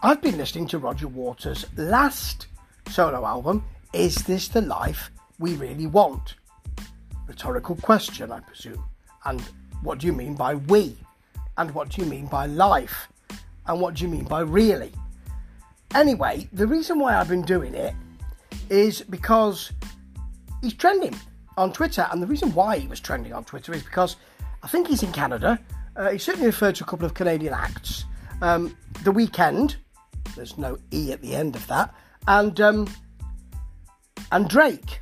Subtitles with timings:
[0.00, 2.46] I've been listening to Roger Waters' last
[2.88, 6.36] solo album, Is This the Life We Really Want?
[7.26, 8.84] Rhetorical question, I presume.
[9.24, 9.40] And
[9.82, 10.96] what do you mean by we?
[11.56, 13.08] And what do you mean by life?
[13.66, 14.92] And what do you mean by really?
[15.92, 17.92] Anyway, the reason why I've been doing it
[18.70, 19.72] is because
[20.62, 21.16] he's trending
[21.56, 22.06] on Twitter.
[22.12, 24.14] And the reason why he was trending on Twitter is because
[24.62, 25.58] I think he's in Canada.
[25.96, 28.04] Uh, he certainly referred to a couple of Canadian acts.
[28.42, 29.74] Um, the Weeknd,
[30.34, 31.94] there's no E at the end of that,
[32.26, 32.88] and um,
[34.32, 35.00] and Drake.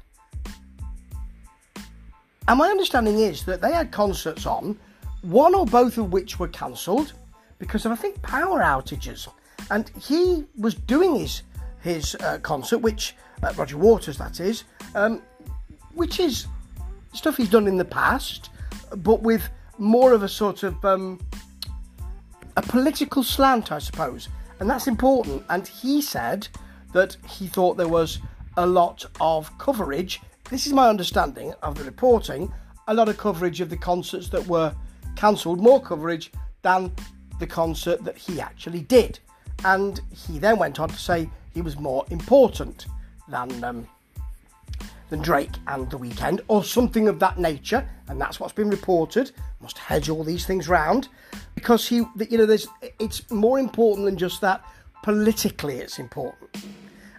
[2.49, 4.79] And my understanding is that they had concerts on,
[5.23, 7.12] one or both of which were cancelled
[7.59, 9.29] because of I think power outages.
[9.71, 11.43] And he was doing his
[11.80, 15.23] his uh, concert, which uh, Roger Waters, that is, um,
[15.95, 16.47] which is
[17.13, 18.51] stuff he's done in the past,
[18.97, 21.21] but with more of a sort of um,
[22.57, 24.29] a political slant, I suppose,
[24.60, 25.45] and that's important.
[25.49, 26.49] And he said
[26.93, 28.21] that he thought there was
[28.57, 30.21] a lot of coverage.
[30.51, 32.52] This is my understanding of the reporting.
[32.88, 34.74] A lot of coverage of the concerts that were
[35.16, 36.30] cancelled, more coverage
[36.62, 36.93] than
[37.38, 39.18] the concert that he actually did.
[39.65, 42.87] And he then went on to say he was more important
[43.29, 43.88] than um,
[45.09, 49.30] than Drake and The Weeknd, or something of that nature, and that's what's been reported.
[49.60, 51.09] Must hedge all these things round
[51.57, 51.96] because he,
[52.30, 52.68] you know, there's
[53.01, 54.62] it's more important than just that.
[55.02, 56.57] Politically, it's important,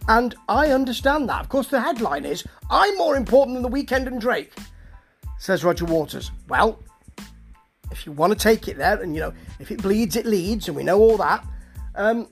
[0.08, 1.42] and I understand that.
[1.42, 4.54] Of course, the headline is "I'm more important than The Weeknd and Drake,"
[5.38, 6.32] says Roger Waters.
[6.50, 6.80] Well,
[7.92, 10.68] if you want to take it there, and you know, if it bleeds, it leads,
[10.68, 11.46] and we know all that.
[11.96, 12.28] Um,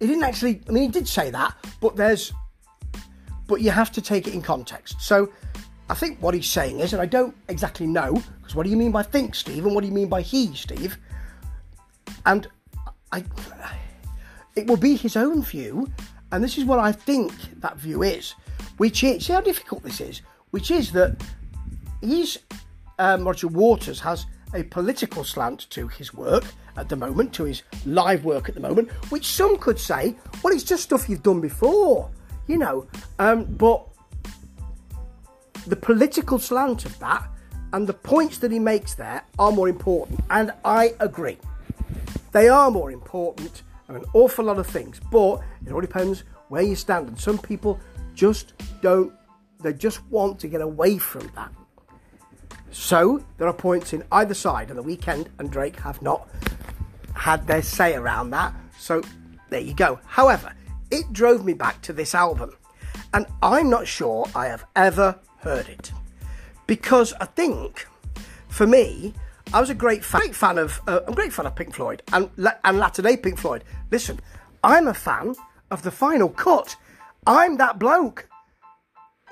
[0.00, 0.62] he didn't actually.
[0.68, 2.32] I mean, he did say that, but there's
[3.46, 5.00] but you have to take it in context.
[5.00, 5.30] So
[5.90, 8.76] I think what he's saying is, and I don't exactly know, because what do you
[8.76, 10.96] mean by think, Steve, and what do you mean by he, Steve?
[12.26, 12.46] And
[13.10, 13.24] I,
[14.54, 15.90] it will be his own view,
[16.30, 18.36] and this is what I think that view is,
[18.76, 21.20] which is, see how difficult this is, which is that
[22.00, 22.38] he's,
[23.00, 26.44] um, Roger Waters has a political slant to his work
[26.76, 30.14] at the moment, to his live work at the moment, which some could say,
[30.44, 32.08] well, it's just stuff you've done before
[32.50, 32.86] you know.
[33.18, 33.86] Um, but
[35.66, 37.28] the political slant of that
[37.72, 41.38] and the points that he makes there are more important, and I agree.
[42.32, 46.62] They are more important and an awful lot of things, but it all depends where
[46.62, 47.08] you stand.
[47.08, 47.78] And some people
[48.14, 49.12] just don't,
[49.60, 51.52] they just want to get away from that.
[52.70, 56.28] So there are points in either side, and the Weeknd and Drake have not
[57.14, 58.54] had their say around that.
[58.78, 59.02] So
[59.48, 59.98] there you go.
[60.06, 60.52] However,
[60.90, 62.52] it drove me back to this album.
[63.12, 65.92] And I'm not sure I have ever heard it.
[66.66, 67.86] Because I think,
[68.48, 69.14] for me,
[69.52, 71.74] I was a great fan, great fan of, uh, I'm a great fan of Pink
[71.74, 72.30] Floyd and,
[72.64, 73.64] and latter day Pink Floyd.
[73.90, 74.20] Listen,
[74.62, 75.34] I'm a fan
[75.70, 76.76] of the final cut.
[77.26, 78.28] I'm that bloke.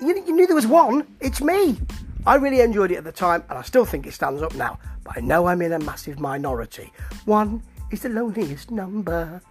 [0.01, 1.07] You, you knew there was one.
[1.19, 1.79] It's me.
[2.25, 4.77] I really enjoyed it at the time, and I still think it stands up now.
[5.03, 6.91] But I know I'm in a massive minority.
[7.25, 9.41] One is the loneliest number.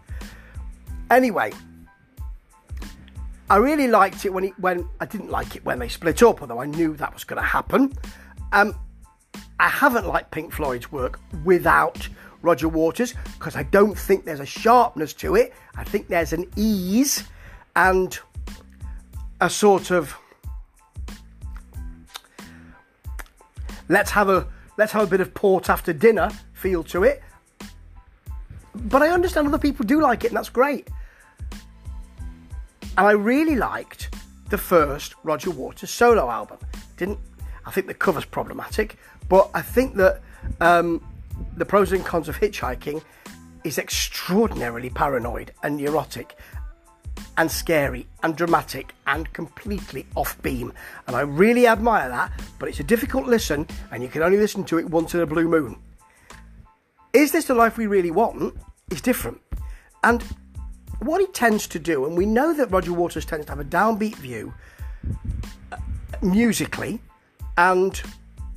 [1.11, 1.53] Anyway,
[3.51, 6.43] I really liked it when he, when I didn't like it when they split up,
[6.43, 7.95] although I knew that was going to happen.
[8.53, 8.79] Um,
[9.59, 12.09] I haven't liked Pink Floyd's work without
[12.43, 15.55] Roger Waters because I don't think there's a sharpness to it.
[15.75, 17.25] I think there's an ease
[17.75, 18.19] and
[19.41, 20.17] a sort of
[23.89, 27.23] let's have a let's have a bit of port after dinner feel to it.
[28.75, 30.89] But I understand other people do like it, and that's great.
[32.99, 34.13] And I really liked
[34.51, 36.59] the first Roger Waters solo album.
[36.97, 37.21] Didn't
[37.65, 38.97] I think the cover's problematic,
[39.29, 40.21] but I think that
[40.61, 41.07] um,
[41.57, 43.01] the pros and cons of hitchhiking
[43.63, 46.37] is extraordinarily paranoid and neurotic
[47.37, 50.73] and scary and dramatic and completely off beam.
[51.07, 54.65] And I really admire that, but it's a difficult listen and you can only listen
[54.65, 55.77] to it once in a blue moon.
[57.13, 58.57] Is this the life we really want?
[58.91, 59.41] Is different.
[60.03, 60.25] And
[61.01, 63.65] what he tends to do, and we know that Roger Waters tends to have a
[63.65, 64.53] downbeat view
[65.73, 65.77] uh,
[66.23, 67.01] musically
[67.57, 68.01] and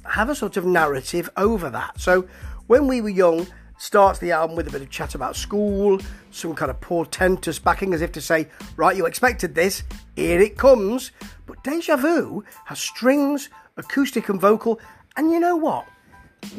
[0.05, 1.99] have a sort of narrative over that.
[1.99, 2.27] So
[2.67, 3.47] when we were young,
[3.77, 5.99] starts the album with a bit of chat about school,
[6.29, 9.83] some kind of portentous backing as if to say, right, you expected this,
[10.15, 11.11] here it comes.
[11.47, 14.79] But Deja Vu has strings, acoustic and vocal,
[15.17, 15.87] and you know what?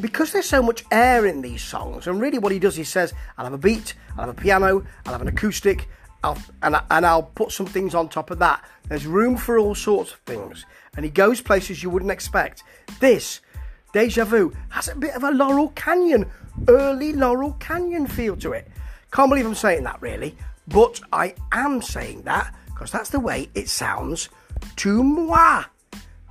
[0.00, 3.12] Because there's so much air in these songs, and really what he does, he says,
[3.36, 5.88] I'll have a beat, I'll have a piano, I'll have an acoustic,
[6.24, 8.64] I'll, and, and I'll put some things on top of that.
[8.88, 10.64] There's room for all sorts of things,
[10.96, 12.62] and he goes places you wouldn't expect.
[13.00, 13.40] This,
[13.92, 16.30] Deja Vu, has a bit of a Laurel Canyon,
[16.68, 18.68] early Laurel Canyon feel to it.
[19.10, 20.36] Can't believe I'm saying that really,
[20.68, 24.28] but I am saying that because that's the way it sounds
[24.76, 25.64] to moi.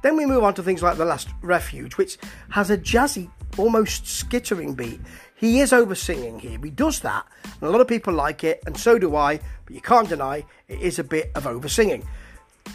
[0.01, 2.17] Then we move on to things like The Last Refuge, which
[2.49, 3.29] has a jazzy,
[3.61, 4.99] almost skittering beat.
[5.35, 6.59] He is over singing here.
[6.63, 9.75] He does that, and a lot of people like it, and so do I, but
[9.75, 12.07] you can't deny it is a bit of over singing.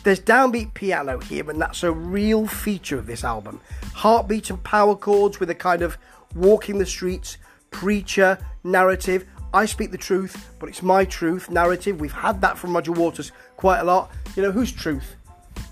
[0.02, 3.60] There's downbeat piano here, and that's a real feature of this album.
[3.94, 5.98] Heartbeat and power chords with a kind of
[6.34, 7.38] walking the streets,
[7.70, 9.26] preacher, narrative.
[9.54, 12.00] I speak the truth, but it's my truth narrative.
[12.00, 14.10] We've had that from Roger Waters quite a lot.
[14.34, 15.16] You know, whose truth?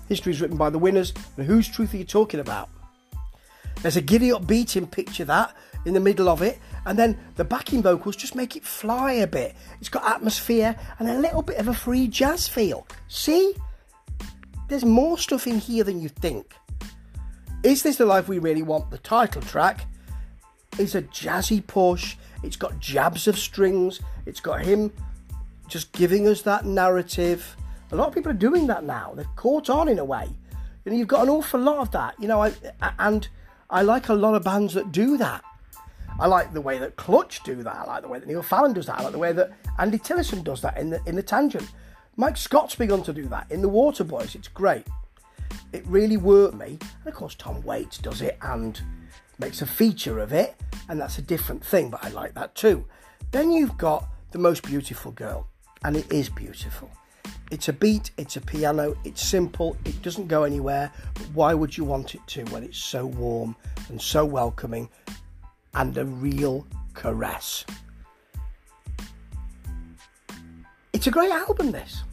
[0.07, 2.69] History is written by the winners, and whose truth are you talking about?
[3.85, 5.55] There's a giddy up beating picture that
[5.85, 9.27] in the middle of it, and then the backing vocals just make it fly a
[9.27, 9.55] bit.
[9.79, 12.87] It's got atmosphere and a little bit of a free jazz feel.
[13.09, 13.53] See?
[14.69, 16.55] There's more stuff in here than you think.
[17.61, 18.89] Is This the Life We Really Want?
[18.89, 19.85] The title track
[20.79, 22.15] is a jazzy push.
[22.41, 23.99] It's got jabs of strings.
[24.25, 24.91] It's got him
[25.67, 27.55] just giving us that narrative.
[27.91, 29.13] A lot of people are doing that now.
[29.15, 30.27] They've caught on in a way.
[30.85, 32.15] You've got an awful lot of that.
[32.19, 32.51] You know, I,
[32.97, 33.27] and
[33.69, 35.43] I like a lot of bands that do that.
[36.19, 37.75] I like the way that Clutch do that.
[37.75, 38.99] I like the way that Neil Fallon does that.
[38.99, 41.69] I like the way that Andy Tillison does that in the in the Tangent.
[42.15, 44.35] Mike Scott's begun to do that in the Waterboys.
[44.35, 44.87] It's great.
[45.73, 46.77] It really worked me.
[46.79, 48.79] And of course, Tom Waits does it and
[49.39, 50.55] makes a feature of it,
[50.87, 51.89] and that's a different thing.
[51.89, 52.85] But I like that too.
[53.31, 55.47] Then you've got the most beautiful girl,
[55.83, 56.89] and it is beautiful.
[57.51, 60.91] It's a beat, it's a piano, it's simple, it doesn't go anywhere.
[61.13, 63.55] But why would you want it to when it's so warm
[63.89, 64.89] and so welcoming
[65.73, 67.65] and a real caress?
[70.91, 72.03] It's a great album, this.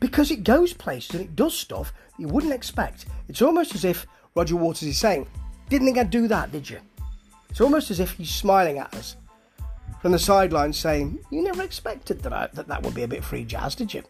[0.00, 3.06] Because it goes places and it does stuff you wouldn't expect.
[3.28, 5.26] It's almost as if Roger Waters is saying,
[5.68, 6.80] Didn't think I'd do that, did you?
[7.50, 9.16] It's almost as if he's smiling at us
[10.04, 13.24] from the sidelines saying, You never expected that, I, that that would be a bit
[13.24, 14.02] free jazz, did you?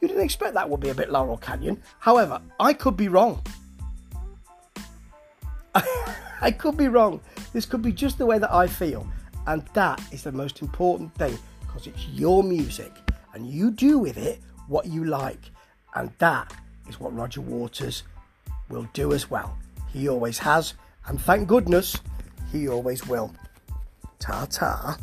[0.00, 1.82] You didn't expect that would be a bit Laurel Canyon.
[1.98, 3.42] However, I could be wrong.
[6.40, 7.20] I could be wrong.
[7.52, 9.06] This could be just the way that I feel.
[9.46, 12.94] And that is the most important thing because it's your music
[13.34, 15.50] and you do with it what you like.
[15.94, 16.54] And that
[16.88, 18.04] is what Roger Waters
[18.70, 19.58] will do as well.
[19.92, 20.72] He always has,
[21.06, 21.98] and thank goodness
[22.50, 23.34] he always will.
[24.18, 24.96] Ta ta.